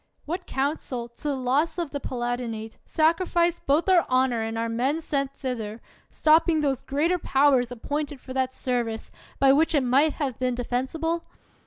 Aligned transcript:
What 0.25 0.47
council, 0.47 1.09
to 1.09 1.27
the 1.27 1.35
loss 1.35 1.77
of 1.77 1.91
the 1.91 1.99
Palat 1.99 2.39
inate, 2.39 2.79
sacrificed 2.83 3.67
both 3.67 3.87
our 3.87 4.03
honor 4.09 4.41
and 4.41 4.57
our 4.57 4.67
men 4.67 4.99
sent 4.99 5.31
thither, 5.35 5.79
stopping 6.09 6.61
those 6.61 6.81
greater 6.81 7.19
powers 7.19 7.71
ap 7.71 7.83
pointed 7.83 8.19
for 8.19 8.33
that 8.33 8.51
service, 8.51 9.11
by 9.37 9.53
which 9.53 9.75
it 9.75 9.83
might 9.83 10.13
have 10.13 10.39
been 10.39 10.55
defensible? 10.55 11.25